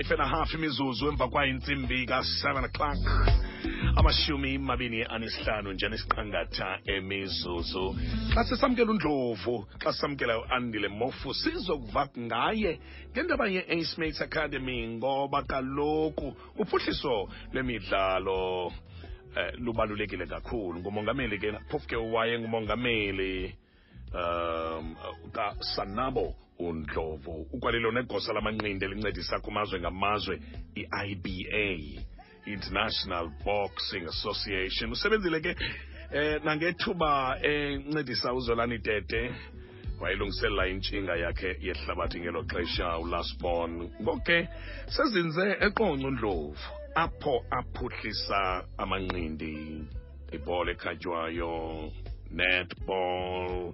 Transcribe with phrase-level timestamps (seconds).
[0.00, 2.98] ife na half imizuzu emva kwayintsimbi ka-7 o'clock.
[3.96, 7.96] Amashumi mabini anesihlanu njenesiqangatha emizuzu.
[8.34, 12.80] Xa sisamkela undlovu xa sisamkela u-andile mofu sizokuva ngaye
[13.12, 18.72] ngendaba ye-ace mates academy ngoba kaloku uphuhliso lwemidlalo
[19.36, 20.80] eh lubalulekile kakhulu.
[20.80, 23.54] Ngumongameli ke phofu ke wayengumongameli
[24.14, 24.96] um
[25.58, 30.40] kasanabo undlovu ukwalilo negosa lamanqindi elincedisa kumazwe ngamazwe
[30.74, 32.04] i-iba
[32.46, 34.92] international boxing association.
[34.92, 35.56] Usebenzile ke
[36.12, 39.30] eh nangethuba encedisa eh, uzolani tete
[40.00, 44.48] wayelungiselela intshinga yakhe yehlabathi ngelo xesha ulasbon ngoke ke
[44.86, 46.56] sezinze eqonco ndlovu
[46.94, 49.54] apho aphuhlisa amanqindi
[50.32, 51.52] ibhola ekhatywayo
[52.30, 53.72] netball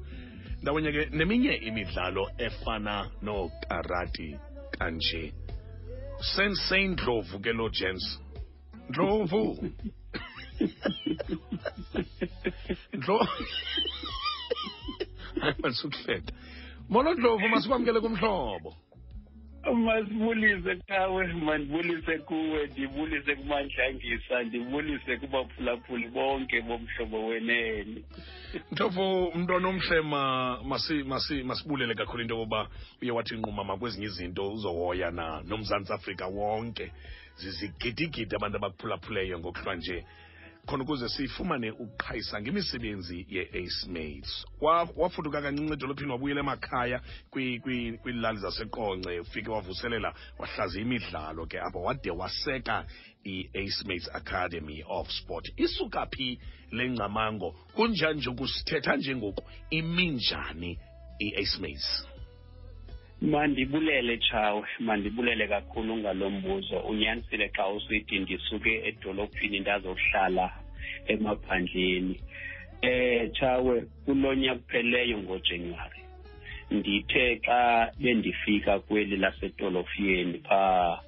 [0.63, 4.39] ndawonye ke neminye imidlalo efana nookarati
[4.71, 5.33] kanje.
[6.35, 8.21] Sensei ndlovu ke lo jens
[8.89, 9.73] ndlovu.
[12.93, 13.25] Ndlovu
[15.41, 16.33] hayi masikuhleta
[16.89, 18.77] molo ndlovu masikwamkele kumhlobo
[19.69, 28.03] masibulise kawe mandibulise kuwe ndibulise kumandlangisa ndibulise kubaphulaphuli bonke bomhlobo wenene.
[28.73, 32.69] Ndlovu mntwana omhle ma- masi- masi- masibulele kakhulu into yokoba
[33.03, 35.43] uye wathi nqumama kwezinye izinto uzohoya na?
[35.47, 36.93] Nomzantsi afrika wonke
[37.37, 40.05] zizigidigidi abantu abakuphulaphuleyo ngokuhlwa nje
[40.67, 47.99] khona ukuze sifumane ukuqhayisa ngemisebenzi ye-ace mates Wa- wafuduka kancinci edolophini wabuyela emakhaya kwi- kwi-
[47.99, 52.87] kwiilali zaseqonce ufike wavuselela wahlaza imidlalo ke apho wade waseka
[53.25, 55.49] i-ace mates academy of sport.
[55.57, 56.39] Isuka phi
[56.73, 57.51] le ngcamango?
[57.75, 60.79] Kunjani nje kusithetha njengoku iminjani
[61.19, 62.07] i-ace mates
[63.23, 66.79] mandibulele tshawe mandibulele kakhulu ngalo mbuzo.
[66.79, 70.53] Unyanisile xa usithi ndisuke edolophini ndazohlala
[71.07, 72.21] emaphandleni.
[72.83, 76.01] Eh tshawe kulo nyaka kupheleyo ngojanuwari.
[76.71, 81.01] Ndithe xa bendifika kweli lasedolofiyeni phaa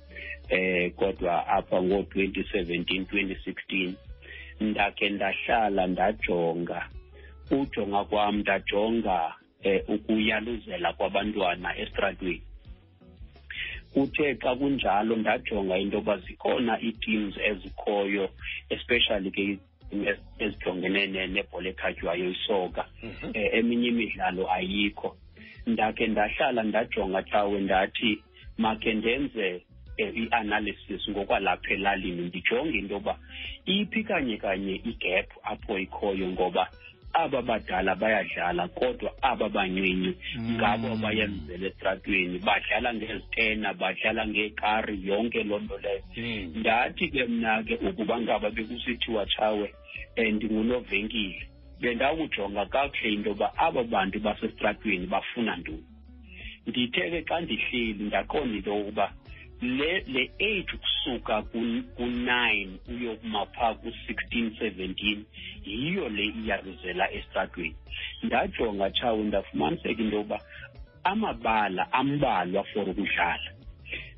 [0.48, 3.92] eh kodwa apha ngo-2017 2016
[4.60, 6.88] ndakhe ndahlala ndajonga.
[7.50, 12.42] Ujonga kwam ndajonga eh ukuyaluzela kwabantwana estratweni
[13.92, 18.30] kuthe xa kunjalo ndajonga into yoba zikhona ii-teams ezikhoyo
[18.70, 19.68] especially ke ii-team
[20.38, 22.84] ezijongene ne- nebhola ekhatywayo isoka
[23.34, 25.16] eh, eminye imidlalo ayikho.
[25.66, 28.22] Ndakhe ndahlala ndajonga thawe ndathi
[28.58, 29.62] makhe ndenze
[29.96, 33.18] eh, i-analysis ngokwalapha elalini ndijonge into yoba
[33.66, 36.70] iphi kanye kanye igap apho ikhoyo ngoba
[37.12, 40.16] aba badala bayadlala kodwa aba banywenyi
[40.56, 46.02] ngabo abayenzela estratweni badlala ngezitena badlala ngeekari yonke loo nto leyo.
[46.60, 49.68] Ndathi ke mna ke ukuba ngaba bekusithiwa tshawe
[50.18, 51.46] um ndingunovenkile
[51.80, 55.84] bendawukujonga kakuhle into yoba aba bantu basestratweni bafuna ntoni.
[56.66, 59.12] Ndithe ke xa ndihleli ndaqonda into yokuba
[59.62, 61.42] le le age ukusuka
[61.96, 65.24] ku-nine uyokuma phaa ku-sixteen seventeen
[65.64, 67.74] yiyo le iyaluzela estratweni
[68.22, 70.38] ndajonga tshawe ndafumaniseka into yokuba
[71.04, 73.50] amabala ambalwa for ukudlala.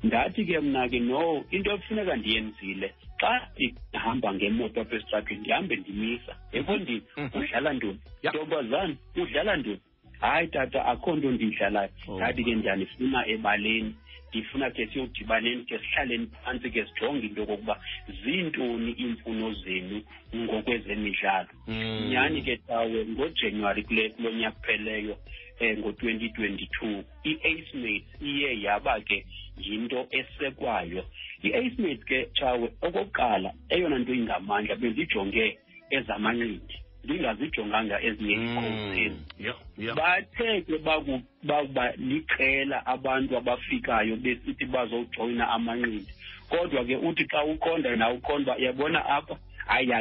[0.03, 6.33] Ndathi ke mna ke no into ekufuneka ndiyenzile xa ndihamba ngemoto apha estratweni ndihambe ndimisa.
[6.51, 7.39] Ebondini Mhm.
[7.39, 7.99] udlala ntoni?
[8.23, 9.79] Ntombazana udlala ntoni?
[10.21, 11.89] Hayi tata akho nto ndiyidlalayo.
[12.07, 12.15] Oh.
[12.17, 13.95] ndathi ke ndanifuna ebaleni.
[14.35, 17.79] Ndifuna ke siyodibaneni ke sihlaleni phantsi ke sijonge into yokokuba
[18.23, 20.01] ziintoni iimfuno zenu
[20.35, 21.49] ngokwezemidlalo.
[21.67, 22.07] Mm.
[22.09, 25.17] nyhani ke tawe ngojanuwari kule kulo nyaka kupheleyo
[25.61, 29.25] um ngo-twenty twenty-two i-acemates iye yaba ke
[29.57, 31.05] yinto esekwayo.
[31.43, 35.57] I-acemates ke tshawe okokuqala eyona nto ingamandla bendijonge
[35.89, 39.15] ezamanqindi ndingazijonganga ezinye Mm.
[39.39, 39.95] Yeah, yeah.
[39.95, 46.11] bathe ke bakuba liqela abantu abafikayo besithi bazojoyina amanqindi
[46.49, 49.91] kodwa ke uthi xa ukhonda na ukhonda uyabona apha hayi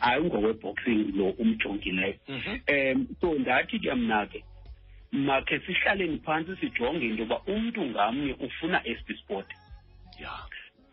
[0.00, 2.58] ayingoweboxing lo umjongileyo Mhm.
[2.68, 4.44] um so ndathi ke mna ke
[5.12, 9.46] makhe sihlaleni phantsi sijonge into yoba umntu ngamnye ufuna esi sport
[10.20, 10.30] ya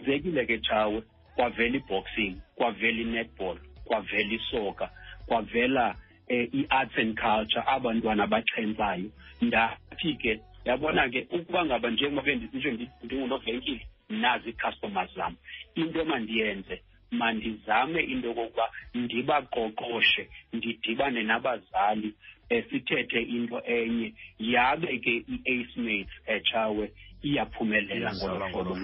[0.05, 1.01] zekile ke tshawe
[1.35, 4.89] kwavela i-boxing kwavela i-netball kwavela isoka
[5.27, 5.95] kwavela
[6.27, 9.09] eh, i-arts and culture abantwana abaxhentsayo
[9.41, 12.71] ndathi ke yabona ke ukuba ngaba njengoba bendisitsho
[13.03, 15.35] ndingunovenkile nazi ii-customers zam.
[15.75, 16.81] Into mandiyenze
[17.11, 22.13] mandizame into yokokuba ndibaqoqoshe ndidibane nabazali
[22.51, 24.13] um sithethe into enye.
[24.39, 26.91] Yabe ke i-ace mates etshawe
[27.27, 28.75] iyaphumelela ngolo hlobo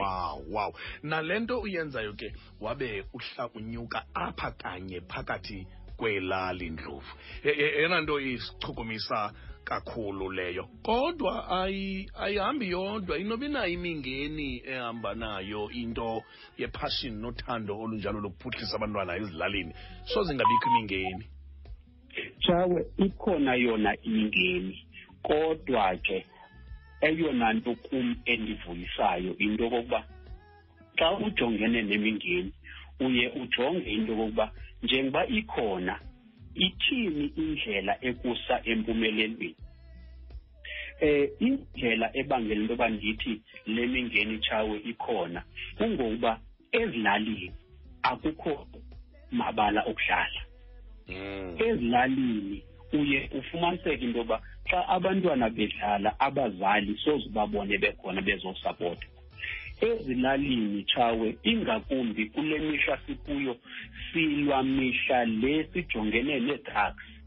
[0.00, 0.72] wow wow.
[1.02, 5.66] Nale nto uyenzayo ke wabe uhla unyuka apha kanye phakathi
[5.96, 7.12] kwelali ndlovu.
[7.44, 9.32] Yena nto isichukumisa
[9.64, 10.68] kakhulu leyo.
[10.82, 16.22] Kodwa ayi- ayihambi yodwa inobi nayo imingeni ehamba nayo into
[16.58, 19.74] yepassion nothando olunjalo lokuphuhlisa abantwana ezilalini.
[20.04, 21.24] So zingabikho imingeni.
[22.40, 24.86] Chawe ikhona yona imingeni.
[25.22, 26.26] Kodwa ke
[27.00, 30.00] eyona nto kum endivuyisayo into yokokuba
[30.98, 32.52] xa ujongene nemingeni
[33.00, 34.52] uye ujonge into yokokuba
[34.82, 36.00] njengoba ikhona
[36.54, 39.56] ithini indlela ekusa empumelelweni
[41.00, 45.42] eh indlela ebangela into yoba ndithi le mingeni chawe ikhona
[45.76, 46.40] kungokuba
[46.72, 47.52] ezilalini
[48.02, 48.68] akukho
[49.30, 50.40] mabala okudlala
[51.08, 51.56] mm.
[51.66, 52.62] ezilalini
[52.92, 54.40] uye ufumaniseke into yoba
[54.70, 59.06] xa abantwana bedlala abazali soze babone bekhona bezosapota
[59.80, 63.56] ezilalini tshawe ingakumbi kule mihla sikuyo
[64.12, 67.17] silwa mihla le sijongene nee-drugs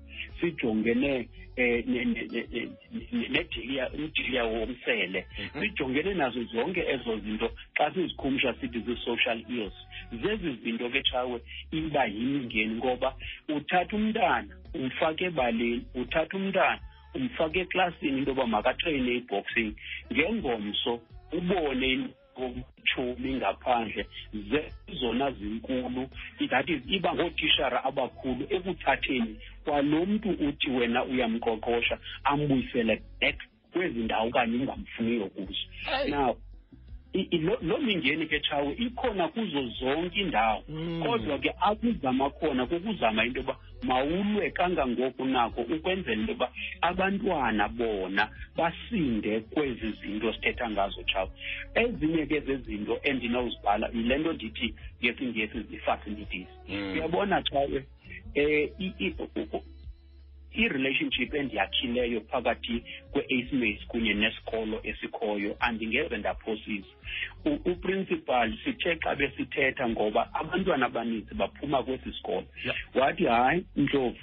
[0.42, 2.70] sijongene eh ne- ne- ne- ne-
[3.12, 5.26] ne- nediliya umdiliya womsele.
[5.40, 5.62] Mhm.
[5.62, 9.74] sijongene nazo zonke ezo zinto xa sizikhumsha sithi zii-social ills.
[10.12, 11.42] Zezi zinto ke tshawe
[11.72, 13.16] iba yimingeni ngoba
[13.50, 16.80] uthatha umntana umfake ebaleni uthatha umntana
[17.16, 19.76] umfake eklasini into yoba makatreyine i-boxing.
[20.14, 21.02] Ngengomso
[21.32, 22.08] ubone
[22.38, 26.10] ngobutshomi ngaphandle zezona zinkulu
[26.50, 33.38] that is iba ngootishara abakhulu ekuthatheni kwalo mntu uthi wena uyamqoqosha ambuyisele back
[33.74, 36.12] kwezi ndawo okanye ungamfuniyo kuzo Hey.
[36.12, 36.36] now
[37.14, 41.04] i- i- lo lo mingeni ke tshawe ikhona kuzo zonke iindawo Mm.
[41.06, 48.30] kodwa ke akuzama khona kukuzama into yoba mawulwe kangangoku nako ukwenzela into yoba abantwana bona
[48.56, 51.30] basinde kwezi zinto sithetha ngazo tshawe
[51.76, 56.94] ezinye ke zezinto endinozibhala yile nto ndithi ngesingesi zii-facilities Mm.
[56.94, 57.86] uyabona chawe
[58.36, 59.64] eh i- i- u- u-
[60.54, 66.88] i-relationship endiyakhileyo phakathi kwe-ace mates kunye nesikolo esikhoyo andingeze ndaphosisa.
[67.46, 72.48] U- uprincipal sithe xa besithetha ngoba abantwana abaninzi baphuma kwesi sikolo.
[72.66, 72.78] Yeah.
[72.96, 74.18] wathi hayi ndlovu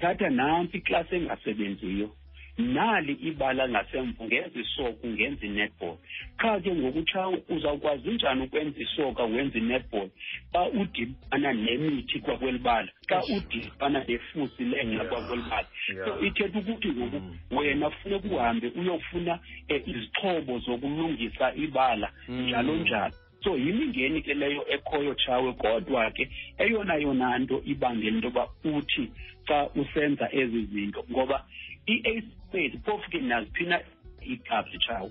[0.00, 2.10] thatha nantsi iklasi engasebenziyo
[2.58, 5.96] nali ibala ngasemva ungenza isoka ungenza i-netball
[6.38, 10.08] qha ke ngokutshawo uzawukwazi njani ukwenza isoka wenza i-netball
[10.52, 15.08] xa udibana nemithi kwakweli bala xa udibana nefusi lenxa Yeah.
[15.08, 16.22] kwakweli bala so Yeah.
[16.26, 17.38] ithetha ukuthi ngoku Mm.
[17.58, 19.34] wena funeka uhambe uyofuna
[19.70, 22.40] um izixhobo zokulungisa ibala Mm.
[22.46, 23.14] njalo njalo
[23.44, 29.10] so yimingeni ke leyo ekhoyo tshawe kodwa ke eyona yona nto ibangela into yoba uthi
[29.46, 31.44] xa usenza ezi zinto ngoba
[31.86, 33.80] i-ace spade phofu ke naziphina
[34.22, 35.10] iiclubs tshawe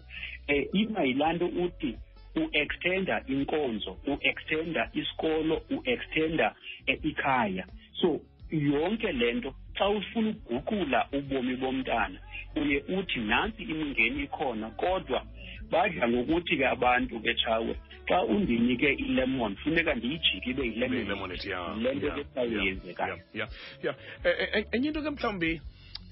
[0.49, 1.97] um iba yilaa nto uthi
[2.35, 6.55] uextenda inkonzo uextenda isikolo uextenda
[6.87, 7.65] um ikhaya.
[8.01, 8.21] So
[8.51, 12.19] yonke le nto xa ufuna ukuguqula ubomi bomntana
[12.55, 15.25] uye uthi nantsi imingeni ikhona kodwa
[15.71, 17.75] badla ngokuthi ke abantu ke tshawe
[18.07, 21.07] xa undinike ilemon funeka ndiyijike ibe yilemon.
[21.07, 23.49] Lemonade, yeah, le nto yeah, ke sayenzekayo yeah,
[23.83, 24.39] yeah, yeah.
[24.39, 25.61] Eh, eh, enye into ke mhlawumbi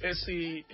[0.01, 0.65] esi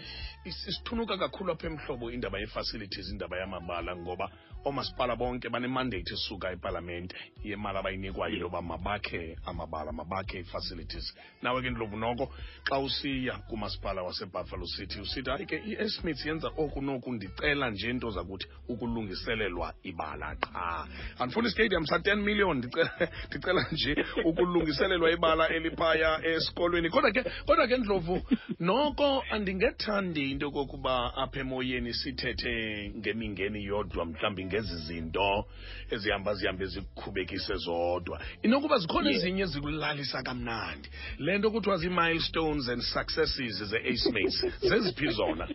[0.46, 4.32] isithunuka kakhulu apha emhlobo indaba yee-facilities indaba yamabala ngoba
[4.66, 7.16] oomasipala bonke banemandate esuka epalamente.
[7.44, 11.14] Yemali abayinikwayo into yoba mabakhe amabala mabakhe ii-facilities.
[11.42, 12.32] Nawe ke ndlovu noko
[12.64, 18.10] xa usiya kumasipala wasebuffalo city usithi hayi ke i-esmith yenza oku noku ndicela nje into
[18.10, 20.88] zakuthi ukulungiselelwa ibala qha.
[21.20, 22.92] Andifuna istadium sa-10 million ndicela
[23.30, 26.90] ndicela nje ukulungiselelwa ibala eliphaya esikolweni.
[26.90, 28.22] Kodwa ke kodwa ke ndlovu
[28.60, 35.46] noko andingethandi into yokokuba apha emoyeni sithethe ngemingeni yodwa mhlawumbi ngezi zinto
[35.92, 38.22] ezihamba zihambe zikukhubekise zodwa.
[38.44, 39.22] Inokuba zikhona Yeah.
[39.22, 40.90] ezinye zikulalisa kamnandi.
[41.18, 45.48] Le nto kuthiwa zii-milestones and successes ze-ace mates zeziphi zona?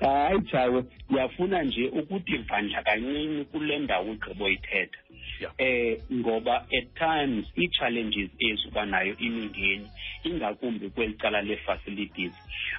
[0.00, 4.98] Hayi jawe ndiyafuna nje ukuthi vandla kancinci kule ndawo igqiboyithetha
[5.40, 5.54] Yeah.
[5.58, 9.88] eh ngoba at times ii-challenges ezuba nayo imingeni
[10.24, 12.32] ingakumbi kweli cala lee-facilities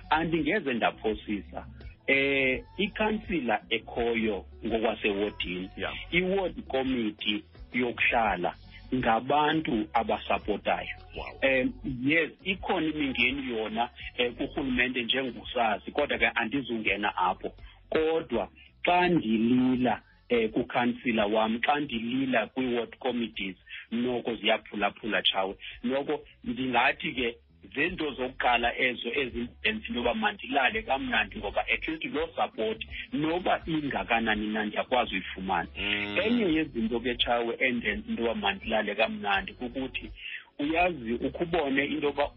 [0.09, 1.65] andingeze ndaphosisa.
[2.07, 5.93] Eh ikhansila ekhoyo ngokwasewodini Yeah.
[6.11, 7.43] i-ward committee
[7.73, 8.55] yokuhlala
[8.95, 11.39] ngabantu abasapotayo wow.
[11.43, 17.51] Um yes ikhona imingeni yona um kurhulumente njengosazi kodwa ke andizungena apho.
[17.89, 18.49] Kodwa
[18.85, 23.55] xa ndilila um kukhansila wam xa ndilila kwii-ward committees
[23.91, 25.55] noko ziyaphulaphula tshawe.
[25.83, 27.37] Noko ndingathi ke
[27.75, 34.47] zento zokuqala ezo ezindenza into yoba mandilale kamnandi ngoba at least loo support noba ingakanani
[34.47, 36.17] na ndiyakwazi uyifumana Mm.
[36.23, 40.11] enye yezinto ke tshawe endenza into yoba mandilale kamnandi kukuthi
[40.59, 42.29] uyazi ukubone into yoba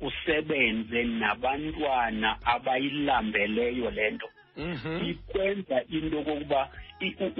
[0.00, 5.04] usebenze nabantwana abayilambeleyo le nto Mhm.
[5.10, 6.70] ikwenza into kokuba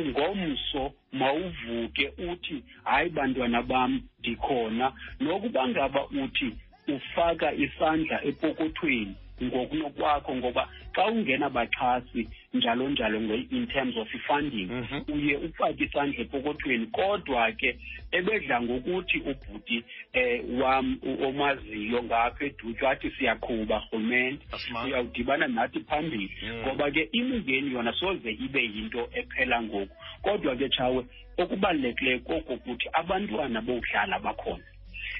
[0.00, 6.52] ngomso mawuvuke uthi hayi bantwana bam ndikhona nokuba ngaba uthi
[6.88, 14.66] ufaka isandla epokothweni ngokunokwakho ngoba xa ungena baxhasi njalo njalo nge- in terms of funding
[14.70, 15.02] Mhm.
[15.12, 17.76] uye ufake isandla epokothweni kodwa ke
[18.12, 24.86] ebedla ngokuthi ubhuti eh wam u- omaziyo ngapha edutywa athi siyaqhuba rhulumente Asimanga.
[24.86, 26.60] uyawudibana nathi phambili Mm.
[26.62, 31.04] ngoba ke imingeni yona soze ibe yinto ephela ngoku kodwa ke tshawe
[31.38, 34.64] okubalulekileyo koko kuthi abantwana bokudlala bakhona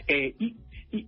[0.09, 0.55] eh i- i-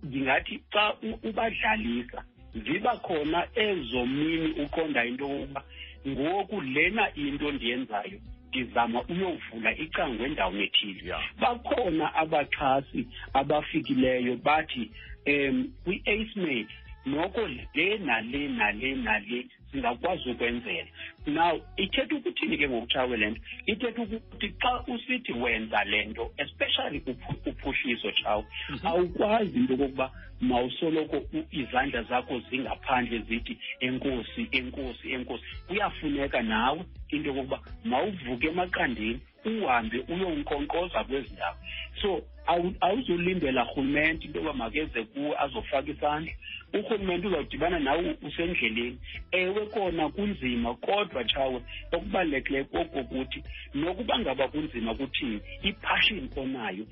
[0.03, 0.83] ndingathi xa
[1.23, 2.19] ubadlalisa
[2.63, 5.61] ziba khona ezo mini uqonda into yokuba
[6.07, 8.19] ngoku lena into ndiyenzayo
[8.49, 11.23] ndizama uyovula icango endaweni ethile Yeah.
[11.41, 14.91] bakhona abaxhasi abafikileyo bathi
[15.27, 16.67] um kwi-ace
[17.05, 20.87] noko le nale nale nale singakwazi ukwenzela
[21.27, 23.41] now ithetha ukuthini ke ngokutshawe le nto?
[23.65, 28.45] Ithetha ukuthi xa usithi wenza le nto especially uphu- uphuhliso tshawo
[28.83, 30.11] awukwazi into yokokuba
[30.41, 31.21] mawusoloko
[31.51, 35.43] izandla zakho zingaphandle zithi enkosi enkosi enkosi.
[35.67, 41.55] Kuyafuneka nawe into yokokuba mawuvuke emaqandeni uhambe uyonkqonkqoza kwezi ndawo.
[42.01, 46.31] So awu- awuzulindela rhulumente into yoba makeze kuwe azofaka isandla.
[46.73, 48.97] Urhulumente uzawudibana nawe usendleleni.
[49.31, 53.43] Ewe kona kunzima kodwa tshawe okubalulekileyo koko kuthi
[53.73, 56.85] nokuba ngaba kunzima kuthini ipashini onayo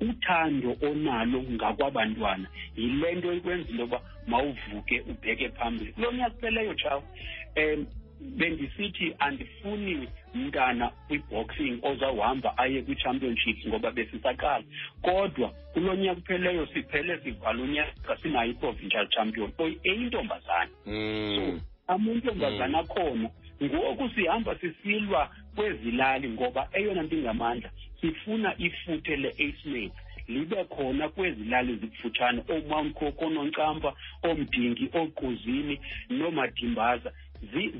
[0.00, 5.92] uthando onalo ngakwabantwana yile nto ikwenza into yoba mawuvuke ubheke phambili.
[5.92, 7.02] Kulo nyaka tshawe
[7.56, 7.86] um
[8.20, 14.64] bendisithi andifuni mntana kwi-boxing ozawuhamba aye kwi-championships ngoba besisaqala.
[15.02, 21.60] Kodwa kulo nyaka kupheleyo siphele sivala unyaka sinayo i-provincial champion oy- eyintombazana so Mm.
[21.86, 23.30] amantombazana akhona.
[23.62, 27.70] Ngoku sihamba sisilwa kwezi lali ngoba eyona nto ingamandla
[28.00, 29.92] sifuna ifuthe le-acemate
[30.28, 33.94] libe khona kwezi lali zikufutshane oomount cook oononcampa
[34.24, 35.80] oomdingi oogquzini
[36.10, 37.10] noomadimbaza.
[37.10, 37.16] zi-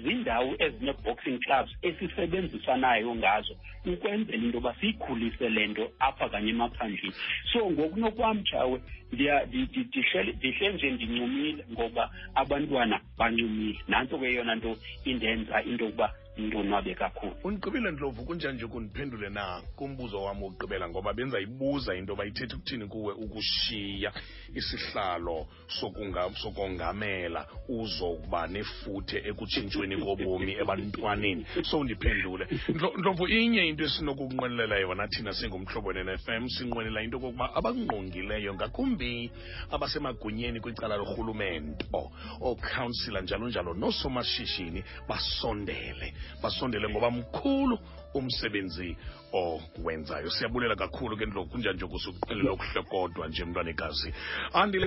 [0.03, 7.15] zindawo ezine-boxing clubs esisebenzisanayo ngazo ukwenzela into yoba siyikhulise le nto apha kanye emaphandleni.
[7.53, 8.81] So ngokunokwam tshawe
[9.13, 13.79] ndihle nje ndincumile ngoba abantwana bancumile.
[13.89, 17.33] Nanto ke yona nto indenza into yokuba ndonwabe kakhulu.
[17.45, 19.63] Undigqibile ndlovu kunjanje kundiphendule na?
[19.77, 24.13] Kumbuzo wam wokugqibela ngoba benza ibuza into bayithetha ukuthini kuwe ukushiya
[24.55, 25.47] isihlalo
[25.81, 31.47] sokunga- sokongamela uzokuba nefuthe ekutshintshweni kobomi ebantwaneni.
[31.65, 32.47] So ndiphendule.
[32.69, 39.31] Ndlo- ndlovu inye into esinokunqwenelela yona thina singumhlobo ne-fm sinqwenela into kokuba abangqongileyo ngakumbi
[39.71, 47.79] abasemagunyeni kwicala lorhulumento ookhansila njalo njalo noosomashishini basondele basondele ngoba mkhulu
[48.15, 48.97] umsebenzi
[49.33, 54.13] owenzayo siyabulela kakhulu ke ndlovu kunjanje kusukuqelela okuhle kodwa nje mntwanekazi
[54.53, 54.87] andile